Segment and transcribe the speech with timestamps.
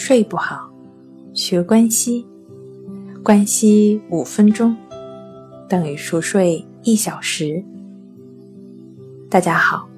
[0.00, 0.70] 睡不好，
[1.34, 2.24] 学关西，
[3.20, 4.74] 关西五分钟
[5.68, 7.60] 等于熟睡一小时。
[9.28, 9.88] 大家好，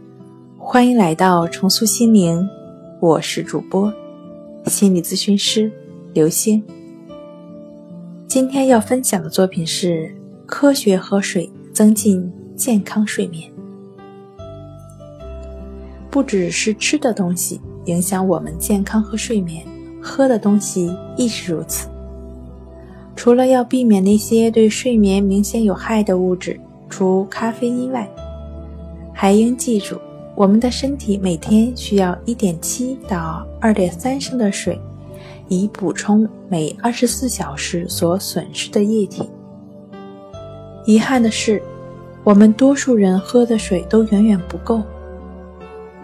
[0.57, 2.48] 欢迎来到重塑心灵，
[2.98, 3.93] 我是主播
[4.68, 5.71] 心理咨询师
[6.14, 6.64] 刘星。
[8.27, 10.11] 今天要分享的作品是
[10.46, 13.53] 科学喝水增进健康睡眠。
[16.11, 19.62] 不只是吃的东西影响我们健康和睡眠。
[20.02, 21.88] 喝的东西亦是如此。
[23.14, 28.09] 除了要避免那些对睡眠明显有害的物质，除咖啡因外，
[29.12, 29.98] 还应记住，
[30.34, 34.80] 我们的身体每天需要1.7到2.3升的水，
[35.48, 39.28] 以补充每24小时所损失的液体。
[40.87, 41.62] 遗憾的是，
[42.24, 44.80] 我们多数人喝的水都远远不够。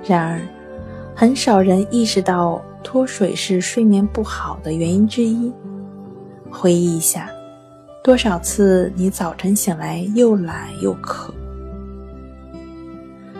[0.04, 0.40] 然而，
[1.14, 2.60] 很少人意识到。
[2.86, 5.52] 脱水是睡眠不好的原因之一。
[6.48, 7.28] 回忆一下，
[8.00, 11.34] 多少次你早晨醒来又懒又渴？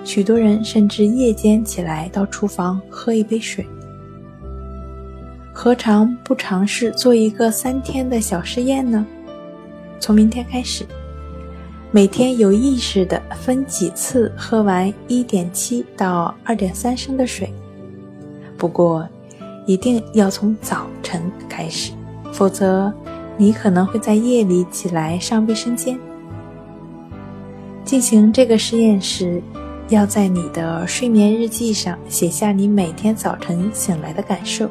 [0.03, 3.65] 许多人甚至夜间起来到厨房喝一杯水。
[5.53, 9.07] 何尝不尝试做一个三天的小试验呢？
[10.01, 10.85] 从明天开始，
[11.93, 17.49] 每天有意识的分几次喝完一点七到二点三升的水。
[18.59, 19.09] 不过，
[19.67, 21.93] 一定要从早晨开始，
[22.33, 22.93] 否则
[23.37, 25.99] 你可能会在夜里起来上卫生间。
[27.85, 29.43] 进行这个实验时，
[29.89, 34.69] 要在你的睡眠日记上写下你每天早晨醒来的感受。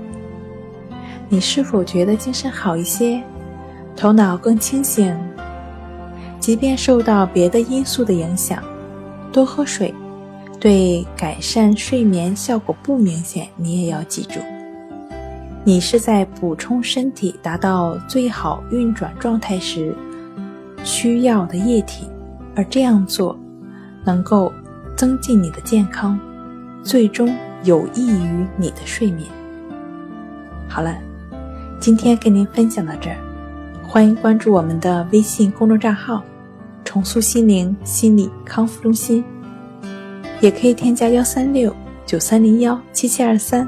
[1.27, 3.21] 你是否觉得精神好一些，
[3.95, 5.13] 头脑更清醒？
[6.39, 8.63] 即便受到别的因素的影响，
[9.31, 9.93] 多喝水
[10.59, 14.39] 对改善睡眠效果不明显，你也要记住。
[15.67, 19.95] 你是在补充身体达到最好运转状态时
[20.83, 22.05] 需要的液体，
[22.55, 23.35] 而这样做
[24.03, 24.53] 能够
[24.95, 26.19] 增进你的健康，
[26.83, 29.27] 最终有益于你的睡眠。
[30.69, 30.95] 好了，
[31.79, 33.17] 今天跟您分享到这儿，
[33.87, 36.23] 欢迎关注我们的微信公众账号
[36.85, 39.25] “重塑心灵心理康复中心”，
[40.41, 41.75] 也可以添加幺三六
[42.05, 43.67] 九三零幺七七二三。